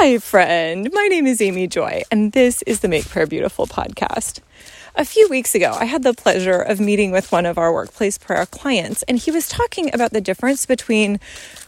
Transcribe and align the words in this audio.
Hi, 0.00 0.18
friend. 0.18 0.88
My 0.92 1.08
name 1.08 1.26
is 1.26 1.42
Amy 1.42 1.66
Joy, 1.66 2.04
and 2.12 2.30
this 2.30 2.62
is 2.62 2.80
the 2.80 2.88
Make 2.88 3.08
Prayer 3.08 3.26
Beautiful 3.26 3.66
podcast. 3.66 4.38
A 4.94 5.04
few 5.04 5.28
weeks 5.28 5.54
ago, 5.54 5.76
I 5.78 5.84
had 5.84 6.02
the 6.02 6.14
pleasure 6.14 6.60
of 6.60 6.80
meeting 6.80 7.10
with 7.10 7.30
one 7.30 7.46
of 7.46 7.58
our 7.58 7.72
workplace 7.72 8.16
prayer 8.18 8.46
clients, 8.46 9.02
and 9.04 9.18
he 9.18 9.30
was 9.30 9.46
talking 9.46 9.94
about 9.94 10.12
the 10.12 10.20
difference 10.20 10.66
between 10.66 11.20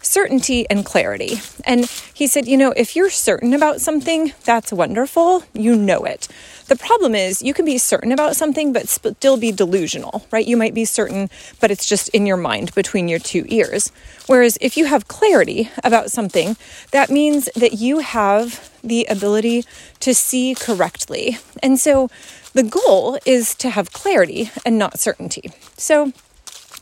certainty 0.03 0.69
and 0.71 0.85
clarity. 0.85 1.41
And 1.65 1.85
he 2.15 2.27
said, 2.27 2.49
You 2.49 2.57
know, 2.57 2.73
if 2.77 2.97
you're 2.97 3.11
certain 3.11 3.53
about 3.53 3.81
something, 3.81 4.33
that's 4.45 4.73
wonderful. 4.73 5.45
You 5.53 5.77
know 5.77 6.05
it. 6.05 6.29
The 6.67 6.77
problem 6.77 7.15
is 7.15 7.43
you 7.43 7.53
can 7.53 7.65
be 7.65 7.79
certain 7.79 8.11
about 8.11 8.37
something, 8.37 8.73
but 8.73 8.89
still 8.89 9.37
be 9.37 9.53
delusional, 9.53 10.27
right? 10.31 10.47
You 10.47 10.57
might 10.57 10.75
be 10.75 10.85
certain, 10.85 11.29
but 11.61 11.71
it's 11.71 11.87
just 11.87 12.09
in 12.11 12.27
your 12.27 12.37
mind 12.37 12.75
between 12.75 13.07
your 13.07 13.19
two 13.19 13.45
ears. 13.49 13.93
Whereas 14.27 14.57
if 14.61 14.77
you 14.77 14.87
have 14.87 15.09
clarity 15.09 15.71
about 15.85 16.11
something, 16.11 16.57
that 16.93 17.11
means 17.11 17.49
that 17.55 17.75
you 17.75 17.99
have 17.99 18.70
the 18.83 19.07
ability 19.07 19.65
to 20.01 20.15
see 20.15 20.55
correctly. 20.55 21.39
And 21.63 21.79
so 21.79 22.09
the 22.53 22.63
goal 22.63 23.19
is 23.25 23.55
to 23.57 23.71
have 23.71 23.93
clarity 23.93 24.51
and 24.65 24.79
not 24.79 24.99
certainty. 24.99 25.53
So 25.77 26.13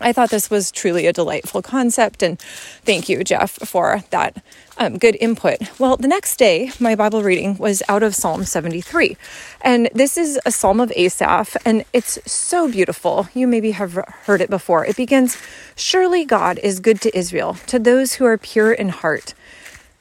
I 0.00 0.12
thought 0.12 0.30
this 0.30 0.48
was 0.48 0.70
truly 0.70 1.06
a 1.06 1.12
delightful 1.12 1.60
concept, 1.60 2.22
and 2.22 2.38
thank 2.84 3.08
you, 3.08 3.24
Jeff, 3.24 3.50
for 3.50 4.04
that 4.10 4.42
um, 4.76 4.96
good 4.96 5.16
input. 5.20 5.58
Well, 5.80 5.96
the 5.96 6.06
next 6.06 6.36
day, 6.36 6.70
my 6.78 6.94
Bible 6.94 7.22
reading 7.22 7.56
was 7.58 7.82
out 7.88 8.04
of 8.04 8.14
Psalm 8.14 8.44
73, 8.44 9.16
and 9.60 9.90
this 9.92 10.16
is 10.16 10.38
a 10.46 10.52
psalm 10.52 10.78
of 10.78 10.92
Asaph, 10.94 11.56
and 11.64 11.84
it's 11.92 12.18
so 12.30 12.70
beautiful. 12.70 13.28
You 13.34 13.48
maybe 13.48 13.72
have 13.72 13.94
heard 14.26 14.40
it 14.40 14.50
before. 14.50 14.86
It 14.86 14.96
begins 14.96 15.36
Surely 15.74 16.24
God 16.24 16.60
is 16.62 16.78
good 16.78 17.00
to 17.00 17.16
Israel, 17.18 17.54
to 17.66 17.80
those 17.80 18.14
who 18.14 18.24
are 18.24 18.38
pure 18.38 18.72
in 18.72 18.90
heart. 18.90 19.34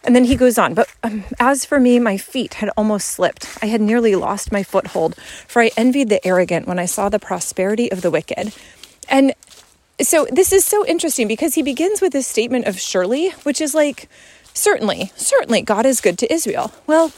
And 0.03 0.15
then 0.15 0.23
he 0.23 0.35
goes 0.35 0.57
on, 0.57 0.73
but 0.73 0.87
um, 1.03 1.25
as 1.39 1.65
for 1.65 1.79
me, 1.79 1.99
my 1.99 2.17
feet 2.17 2.55
had 2.55 2.69
almost 2.77 3.09
slipped. 3.09 3.57
I 3.61 3.65
had 3.65 3.81
nearly 3.81 4.15
lost 4.15 4.51
my 4.51 4.63
foothold, 4.63 5.15
for 5.47 5.61
I 5.61 5.71
envied 5.75 6.09
the 6.09 6.25
arrogant 6.25 6.67
when 6.67 6.79
I 6.79 6.85
saw 6.85 7.09
the 7.09 7.19
prosperity 7.19 7.91
of 7.91 8.01
the 8.01 8.11
wicked. 8.11 8.53
And 9.09 9.33
so 9.99 10.27
this 10.31 10.53
is 10.53 10.63
so 10.63 10.85
interesting 10.85 11.27
because 11.27 11.55
he 11.55 11.63
begins 11.63 11.99
with 11.99 12.13
this 12.13 12.27
statement 12.27 12.67
of 12.67 12.79
surely, 12.79 13.31
which 13.43 13.59
is 13.59 13.73
like, 13.73 14.07
certainly, 14.53 15.11
certainly 15.15 15.61
God 15.61 15.85
is 15.85 15.99
good 15.99 16.17
to 16.19 16.31
Israel. 16.31 16.71
Well, 16.85 17.11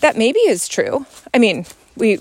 that 0.00 0.16
maybe 0.16 0.40
is 0.40 0.68
true. 0.68 1.06
I 1.34 1.38
mean, 1.38 1.66
we 1.96 2.18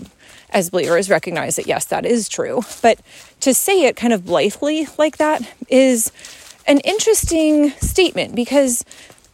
as 0.51 0.69
believers 0.69 1.09
recognize 1.09 1.57
that 1.57 1.67
yes, 1.67 1.85
that 1.85 2.05
is 2.05 2.29
true. 2.29 2.61
But 2.81 2.99
to 3.41 3.53
say 3.53 3.83
it 3.83 3.95
kind 3.95 4.13
of 4.13 4.25
blithely 4.25 4.87
like 4.97 5.17
that 5.17 5.41
is 5.67 6.11
an 6.65 6.79
interesting 6.79 7.71
statement 7.71 8.35
because 8.35 8.85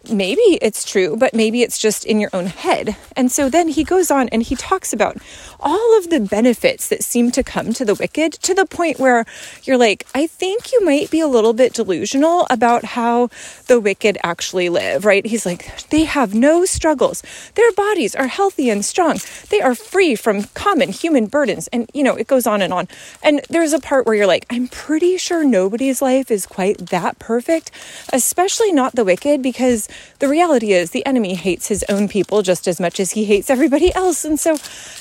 maybe 0.09 0.41
it's 0.61 0.83
true, 0.83 1.15
but 1.17 1.33
maybe 1.33 1.61
it's 1.61 1.77
just 1.77 2.05
in 2.05 2.19
your 2.19 2.29
own 2.33 2.47
head. 2.47 2.95
And 3.15 3.31
so 3.31 3.49
then 3.49 3.67
he 3.67 3.83
goes 3.83 4.09
on 4.09 4.29
and 4.29 4.41
he 4.41 4.55
talks 4.55 4.93
about 4.93 5.17
all 5.59 5.97
of 5.97 6.09
the 6.09 6.19
benefits 6.19 6.87
that 6.89 7.03
seem 7.03 7.31
to 7.31 7.43
come 7.43 7.73
to 7.73 7.85
the 7.85 7.95
wicked 7.95 8.33
to 8.33 8.53
the 8.53 8.65
point 8.65 8.99
where 8.99 9.25
you're 9.63 9.77
like, 9.77 10.05
I 10.15 10.27
think 10.27 10.71
you 10.71 10.83
might 10.83 11.11
be 11.11 11.19
a 11.19 11.27
little 11.27 11.53
bit 11.53 11.73
delusional 11.73 12.47
about 12.49 12.83
how 12.83 13.29
the 13.67 13.79
wicked 13.79 14.17
actually 14.23 14.69
live, 14.69 15.05
right? 15.05 15.25
He's 15.25 15.45
like, 15.45 15.87
they 15.89 16.05
have 16.05 16.33
no 16.33 16.65
struggles. 16.65 17.21
Their 17.55 17.71
bodies 17.73 18.15
are 18.15 18.27
healthy 18.27 18.69
and 18.69 18.83
strong. 18.83 19.19
They 19.49 19.61
are 19.61 19.75
free 19.75 20.15
from 20.15 20.45
common 20.55 20.89
human 20.89 21.27
burdens. 21.27 21.67
And, 21.67 21.89
you 21.93 22.03
know, 22.03 22.15
it 22.15 22.27
goes 22.27 22.47
on 22.47 22.61
and 22.61 22.73
on. 22.73 22.87
And 23.21 23.41
there's 23.49 23.73
a 23.73 23.79
part 23.79 24.05
where 24.05 24.15
you're 24.15 24.27
like, 24.27 24.45
I'm 24.49 24.67
pretty 24.67 25.17
sure 25.17 25.43
nobody's 25.43 26.01
life 26.01 26.31
is 26.31 26.45
quite 26.45 26.87
that 26.87 27.19
perfect, 27.19 27.71
especially 28.11 28.71
not 28.71 28.95
the 28.95 29.05
wicked, 29.05 29.41
because 29.41 29.87
the 30.19 30.27
reality 30.27 30.73
is 30.73 30.91
the 30.91 31.05
enemy 31.05 31.35
hates 31.35 31.67
his 31.67 31.83
own 31.89 32.07
people 32.07 32.41
just 32.41 32.67
as 32.67 32.79
much 32.79 32.99
as 32.99 33.11
he 33.11 33.25
hates 33.25 33.49
everybody 33.49 33.93
else. 33.95 34.25
And 34.25 34.39
so 34.39 34.57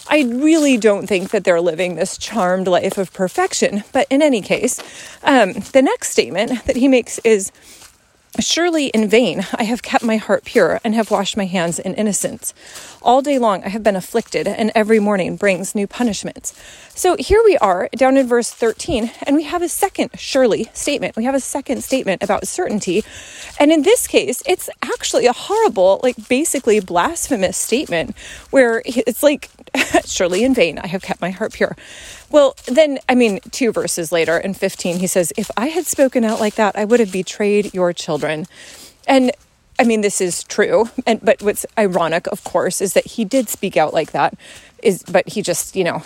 I 0.08 0.22
really 0.22 0.76
don't 0.76 1.06
think 1.06 1.30
that 1.30 1.44
they're 1.44 1.60
living 1.60 1.94
this 1.94 2.16
charmed 2.18 2.68
life 2.68 2.98
of 2.98 3.12
perfection. 3.12 3.84
But 3.92 4.06
in 4.10 4.22
any 4.22 4.40
case, 4.40 4.80
um, 5.22 5.52
the 5.72 5.82
next 5.82 6.10
statement 6.10 6.64
that 6.64 6.76
he 6.76 6.88
makes 6.88 7.18
is 7.20 7.52
Surely 8.40 8.86
in 8.86 9.08
vain 9.08 9.46
I 9.54 9.64
have 9.64 9.82
kept 9.82 10.02
my 10.02 10.16
heart 10.16 10.44
pure 10.44 10.80
and 10.82 10.94
have 10.94 11.10
washed 11.10 11.36
my 11.36 11.44
hands 11.44 11.78
in 11.78 11.94
innocence. 11.94 12.54
All 13.02 13.20
day 13.20 13.38
long 13.38 13.62
I 13.64 13.68
have 13.68 13.82
been 13.82 13.96
afflicted, 13.96 14.48
and 14.48 14.72
every 14.74 14.98
morning 14.98 15.36
brings 15.36 15.74
new 15.74 15.86
punishments. 15.86 16.54
So 16.94 17.16
here 17.18 17.42
we 17.44 17.58
are 17.58 17.88
down 17.94 18.16
in 18.16 18.26
verse 18.26 18.50
13, 18.50 19.10
and 19.24 19.36
we 19.36 19.44
have 19.44 19.62
a 19.62 19.68
second 19.68 20.18
surely 20.18 20.70
statement. 20.72 21.16
We 21.16 21.24
have 21.24 21.34
a 21.34 21.40
second 21.40 21.82
statement 21.84 22.22
about 22.22 22.46
certainty. 22.46 23.04
And 23.58 23.70
in 23.70 23.82
this 23.82 24.06
case, 24.06 24.42
it's 24.46 24.70
actually 24.82 25.26
a 25.26 25.32
horrible, 25.32 26.00
like 26.02 26.28
basically 26.28 26.80
blasphemous 26.80 27.56
statement 27.56 28.16
where 28.50 28.82
it's 28.86 29.22
like, 29.22 29.50
surely 30.06 30.44
in 30.44 30.54
vain 30.54 30.78
I 30.78 30.86
have 30.86 31.02
kept 31.02 31.20
my 31.20 31.30
heart 31.30 31.52
pure. 31.52 31.76
Well, 32.30 32.54
then, 32.66 32.98
I 33.08 33.14
mean, 33.14 33.40
two 33.50 33.72
verses 33.72 34.12
later 34.12 34.38
in 34.38 34.54
15, 34.54 34.98
he 34.98 35.06
says, 35.06 35.32
If 35.36 35.50
I 35.56 35.66
had 35.66 35.86
spoken 35.86 36.24
out 36.24 36.40
like 36.40 36.54
that, 36.54 36.76
I 36.76 36.84
would 36.84 37.00
have 37.00 37.12
betrayed 37.12 37.74
your 37.74 37.92
children. 37.92 38.46
And 39.06 39.32
I 39.78 39.84
mean, 39.84 40.02
this 40.02 40.20
is 40.20 40.44
true. 40.44 40.90
And 41.06 41.20
but 41.22 41.42
what's 41.42 41.64
ironic, 41.78 42.26
of 42.28 42.44
course, 42.44 42.80
is 42.80 42.92
that 42.92 43.06
he 43.06 43.24
did 43.24 43.48
speak 43.48 43.76
out 43.76 43.94
like 43.94 44.12
that. 44.12 44.34
Is 44.82 45.02
but 45.02 45.28
he 45.30 45.42
just, 45.42 45.74
you 45.74 45.84
know, 45.84 46.02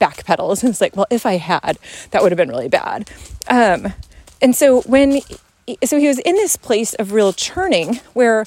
backpedals 0.00 0.62
and 0.62 0.70
it's 0.70 0.80
like, 0.80 0.96
well, 0.96 1.06
if 1.10 1.26
I 1.26 1.36
had, 1.36 1.78
that 2.10 2.22
would 2.22 2.32
have 2.32 2.36
been 2.36 2.48
really 2.48 2.68
bad. 2.68 3.10
Um, 3.48 3.92
and 4.40 4.56
so 4.56 4.82
when 4.82 5.20
so 5.84 5.98
he 5.98 6.08
was 6.08 6.18
in 6.20 6.34
this 6.36 6.56
place 6.56 6.94
of 6.94 7.12
real 7.12 7.32
churning 7.32 7.96
where 8.14 8.44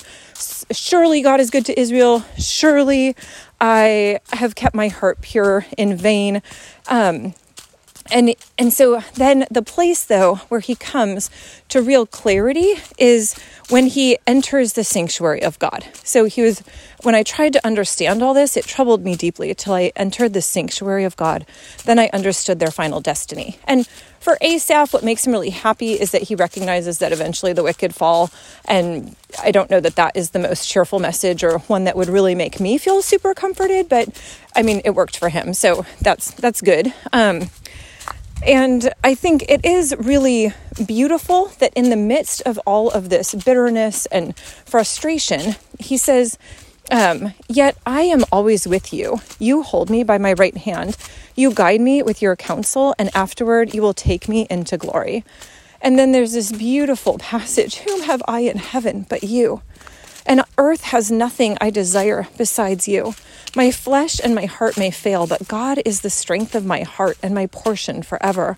surely 0.71 1.21
God 1.21 1.39
is 1.39 1.49
good 1.49 1.65
to 1.65 1.79
Israel. 1.79 2.25
Surely 2.37 3.15
I 3.59 4.19
have 4.33 4.55
kept 4.55 4.75
my 4.75 4.87
heart 4.87 5.21
pure 5.21 5.65
in 5.77 5.95
vain. 5.95 6.41
Um, 6.87 7.33
and 8.11 8.35
and 8.57 8.73
so 8.73 9.01
then 9.15 9.45
the 9.51 9.61
place 9.61 10.03
though 10.03 10.35
where 10.49 10.59
he 10.59 10.75
comes 10.75 11.29
to 11.69 11.81
real 11.81 12.05
clarity 12.05 12.73
is 12.97 13.35
when 13.69 13.85
he 13.85 14.17
enters 14.27 14.73
the 14.73 14.83
sanctuary 14.83 15.41
of 15.41 15.59
God. 15.59 15.85
So 16.03 16.25
he 16.25 16.41
was 16.41 16.63
when 17.03 17.15
I 17.15 17.23
tried 17.23 17.53
to 17.53 17.65
understand 17.65 18.21
all 18.21 18.33
this, 18.33 18.57
it 18.57 18.65
troubled 18.65 19.03
me 19.03 19.15
deeply 19.15 19.49
until 19.49 19.73
I 19.73 19.91
entered 19.95 20.33
the 20.33 20.41
sanctuary 20.41 21.03
of 21.03 21.15
God. 21.15 21.45
Then 21.85 21.99
I 21.99 22.09
understood 22.11 22.59
their 22.59 22.71
final 22.71 22.99
destiny. 22.99 23.59
And 23.65 23.87
for 24.21 24.37
Asaph, 24.39 24.93
what 24.93 25.03
makes 25.03 25.25
him 25.25 25.33
really 25.33 25.49
happy 25.49 25.93
is 25.93 26.11
that 26.11 26.21
he 26.21 26.35
recognizes 26.35 26.99
that 26.99 27.11
eventually 27.11 27.53
the 27.53 27.63
wicked 27.63 27.93
fall. 27.93 28.29
And 28.65 29.15
I 29.43 29.51
don't 29.51 29.69
know 29.69 29.79
that 29.79 29.95
that 29.95 30.15
is 30.15 30.29
the 30.29 30.39
most 30.39 30.69
cheerful 30.69 30.99
message 30.99 31.43
or 31.43 31.57
one 31.59 31.85
that 31.85 31.97
would 31.97 32.07
really 32.07 32.35
make 32.35 32.59
me 32.59 32.77
feel 32.77 33.01
super 33.01 33.33
comforted, 33.33 33.89
but 33.89 34.07
I 34.55 34.61
mean, 34.61 34.81
it 34.85 34.91
worked 34.91 35.17
for 35.17 35.29
him. 35.29 35.55
So 35.55 35.85
that's, 36.01 36.31
that's 36.31 36.61
good. 36.61 36.93
Um, 37.11 37.49
and 38.45 38.93
I 39.03 39.15
think 39.15 39.43
it 39.49 39.65
is 39.65 39.95
really 39.97 40.53
beautiful 40.85 41.47
that 41.59 41.73
in 41.75 41.89
the 41.89 41.95
midst 41.95 42.41
of 42.45 42.59
all 42.59 42.89
of 42.91 43.09
this 43.09 43.33
bitterness 43.33 44.05
and 44.07 44.35
frustration, 44.37 45.55
he 45.79 45.97
says, 45.97 46.37
um, 46.91 47.33
Yet 47.47 47.77
I 47.85 48.01
am 48.03 48.25
always 48.31 48.67
with 48.67 48.93
you. 48.93 49.21
You 49.39 49.63
hold 49.63 49.89
me 49.89 50.03
by 50.03 50.17
my 50.17 50.33
right 50.33 50.57
hand. 50.57 50.97
You 51.35 51.53
guide 51.53 51.81
me 51.81 52.03
with 52.03 52.21
your 52.21 52.35
counsel, 52.35 52.93
and 52.99 53.09
afterward 53.15 53.73
you 53.73 53.81
will 53.81 53.93
take 53.93 54.29
me 54.29 54.47
into 54.49 54.77
glory. 54.77 55.23
And 55.81 55.97
then 55.97 56.11
there's 56.11 56.33
this 56.33 56.51
beautiful 56.51 57.17
passage 57.31 57.77
Whom 57.77 58.01
have 58.01 58.21
I 58.27 58.41
in 58.41 58.57
heaven 58.57 59.05
but 59.09 59.23
you? 59.23 59.61
And 60.25 60.43
earth 60.57 60.83
has 60.83 61.11
nothing 61.11 61.57
I 61.59 61.71
desire 61.71 62.27
besides 62.37 62.87
you. 62.87 63.15
My 63.55 63.71
flesh 63.71 64.19
and 64.23 64.35
my 64.35 64.45
heart 64.45 64.77
may 64.77 64.91
fail, 64.91 65.25
but 65.27 65.47
God 65.47 65.81
is 65.83 66.01
the 66.01 66.09
strength 66.09 66.53
of 66.55 66.65
my 66.65 66.81
heart 66.81 67.17
and 67.23 67.33
my 67.33 67.47
portion 67.47 68.03
forever. 68.03 68.57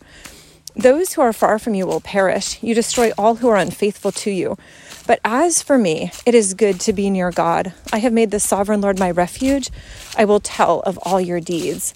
Those 0.75 1.13
who 1.13 1.21
are 1.21 1.33
far 1.33 1.59
from 1.59 1.75
you 1.75 1.85
will 1.85 2.01
perish. 2.01 2.61
You 2.63 2.73
destroy 2.73 3.11
all 3.17 3.35
who 3.35 3.47
are 3.47 3.57
unfaithful 3.57 4.11
to 4.13 4.31
you. 4.31 4.57
But 5.05 5.19
as 5.23 5.61
for 5.61 5.77
me, 5.77 6.11
it 6.25 6.33
is 6.33 6.53
good 6.53 6.79
to 6.81 6.93
be 6.93 7.09
near 7.09 7.29
God. 7.29 7.73
I 7.91 7.99
have 7.99 8.13
made 8.13 8.31
the 8.31 8.39
sovereign 8.39 8.81
Lord 8.81 8.97
my 8.97 9.11
refuge. 9.11 9.69
I 10.17 10.25
will 10.25 10.39
tell 10.39 10.79
of 10.81 10.97
all 11.03 11.21
your 11.21 11.39
deeds. 11.39 11.93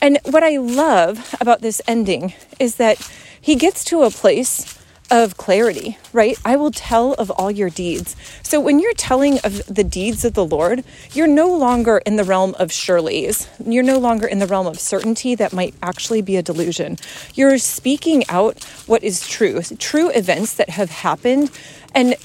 And 0.00 0.18
what 0.24 0.42
I 0.42 0.56
love 0.56 1.34
about 1.40 1.60
this 1.60 1.80
ending 1.86 2.32
is 2.58 2.76
that 2.76 2.98
he 3.40 3.54
gets 3.54 3.84
to 3.84 4.02
a 4.02 4.10
place 4.10 4.78
of 5.10 5.36
clarity, 5.36 5.98
right? 6.12 6.38
I 6.44 6.56
will 6.56 6.70
tell 6.70 7.14
of 7.14 7.30
all 7.30 7.50
your 7.50 7.70
deeds. 7.70 8.14
So 8.42 8.60
when 8.60 8.78
you're 8.78 8.94
telling 8.94 9.38
of 9.38 9.64
the 9.66 9.84
deeds 9.84 10.24
of 10.24 10.34
the 10.34 10.44
Lord, 10.44 10.84
you're 11.12 11.26
no 11.26 11.48
longer 11.54 11.98
in 12.04 12.16
the 12.16 12.24
realm 12.24 12.54
of 12.58 12.70
surely's. 12.70 13.48
You're 13.64 13.82
no 13.82 13.98
longer 13.98 14.26
in 14.26 14.38
the 14.38 14.46
realm 14.46 14.66
of 14.66 14.78
certainty 14.78 15.34
that 15.34 15.52
might 15.52 15.74
actually 15.82 16.22
be 16.22 16.36
a 16.36 16.42
delusion. 16.42 16.98
You're 17.34 17.58
speaking 17.58 18.24
out 18.28 18.62
what 18.86 19.02
is 19.02 19.26
true, 19.26 19.62
true 19.62 20.10
events 20.10 20.54
that 20.54 20.70
have 20.70 20.90
happened. 20.90 21.50
And 21.94 22.16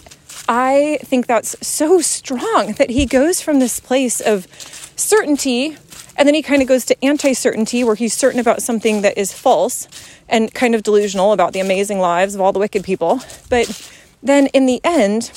I 0.50 1.00
think 1.04 1.28
that's 1.28 1.56
so 1.66 2.02
strong 2.02 2.74
that 2.74 2.90
he 2.90 3.06
goes 3.06 3.42
from 3.42 3.60
this 3.60 3.80
place 3.80 4.20
of 4.20 4.48
certainty 4.96 5.78
and 6.18 6.28
then 6.28 6.36
he 6.36 6.42
kind 6.42 6.62
of 6.62 6.68
goes 6.68 6.86
to 6.86 7.06
anti 7.06 7.34
certainty, 7.34 7.84
where 7.84 7.96
he's 7.96 8.14
certain 8.14 8.40
about 8.40 8.62
something 8.62 9.02
that 9.02 9.18
is 9.18 9.34
false 9.34 9.88
and 10.30 10.54
kind 10.54 10.76
of 10.76 10.84
delusional 10.84 11.34
about 11.34 11.54
the 11.54 11.60
amazing 11.60 12.00
lives 12.00 12.36
of 12.36 12.42
all 12.42 12.54
the 12.54 12.60
wicked 12.60 12.84
people. 12.84 13.22
But 13.50 13.92
then 14.22 14.48
in 14.48 14.66
the 14.66 14.80
end, 14.84 15.32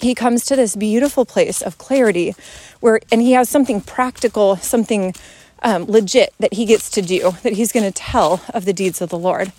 he 0.00 0.14
comes 0.14 0.44
to 0.46 0.56
this 0.56 0.76
beautiful 0.76 1.24
place 1.24 1.62
of 1.62 1.78
clarity 1.78 2.34
where, 2.80 3.00
and 3.10 3.22
he 3.22 3.32
has 3.32 3.48
something 3.48 3.80
practical, 3.80 4.56
something 4.56 5.14
um, 5.62 5.84
legit 5.84 6.34
that 6.38 6.54
he 6.54 6.64
gets 6.64 6.90
to 6.90 7.02
do, 7.02 7.32
that 7.42 7.54
he's 7.54 7.72
going 7.72 7.84
to 7.84 7.92
tell 7.92 8.42
of 8.52 8.64
the 8.64 8.72
deeds 8.72 9.00
of 9.00 9.08
the 9.08 9.18
Lord. 9.18 9.52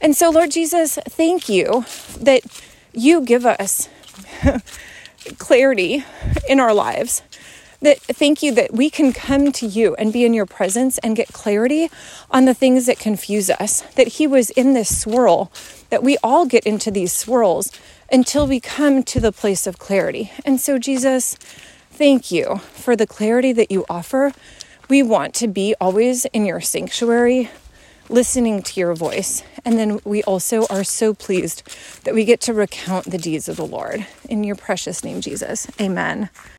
And 0.00 0.16
so, 0.16 0.30
Lord 0.30 0.50
Jesus, 0.50 0.98
thank 1.08 1.48
you 1.48 1.84
that 2.18 2.42
you 2.92 3.20
give 3.20 3.44
us 3.46 3.88
clarity 5.38 6.04
in 6.48 6.58
our 6.58 6.72
lives 6.72 7.22
that 7.80 8.00
thank 8.00 8.42
you 8.42 8.52
that 8.54 8.72
we 8.72 8.90
can 8.90 9.12
come 9.12 9.52
to 9.52 9.66
you 9.66 9.94
and 9.96 10.12
be 10.12 10.24
in 10.24 10.34
your 10.34 10.46
presence 10.46 10.98
and 10.98 11.16
get 11.16 11.32
clarity 11.32 11.90
on 12.30 12.44
the 12.44 12.54
things 12.54 12.86
that 12.86 12.98
confuse 12.98 13.50
us. 13.50 13.82
That 13.94 14.08
He 14.08 14.26
was 14.26 14.50
in 14.50 14.74
this 14.74 15.00
swirl, 15.00 15.50
that 15.88 16.02
we 16.02 16.18
all 16.22 16.46
get 16.46 16.64
into 16.64 16.90
these 16.90 17.12
swirls 17.12 17.72
until 18.12 18.46
we 18.46 18.60
come 18.60 19.02
to 19.04 19.20
the 19.20 19.32
place 19.32 19.66
of 19.66 19.78
clarity. 19.78 20.32
And 20.44 20.60
so, 20.60 20.78
Jesus, 20.78 21.34
thank 21.90 22.30
you 22.30 22.56
for 22.72 22.96
the 22.96 23.06
clarity 23.06 23.52
that 23.52 23.70
you 23.70 23.84
offer. 23.88 24.32
We 24.88 25.02
want 25.02 25.34
to 25.36 25.48
be 25.48 25.74
always 25.80 26.24
in 26.26 26.44
your 26.44 26.60
sanctuary, 26.60 27.48
listening 28.08 28.62
to 28.62 28.80
your 28.80 28.94
voice. 28.94 29.42
And 29.64 29.78
then 29.78 30.00
we 30.04 30.22
also 30.24 30.66
are 30.66 30.82
so 30.82 31.14
pleased 31.14 31.62
that 32.04 32.12
we 32.12 32.24
get 32.24 32.40
to 32.42 32.52
recount 32.52 33.06
the 33.06 33.18
deeds 33.18 33.48
of 33.48 33.56
the 33.56 33.66
Lord. 33.66 34.04
In 34.28 34.42
your 34.42 34.56
precious 34.56 35.04
name, 35.04 35.20
Jesus. 35.20 35.68
Amen. 35.80 36.28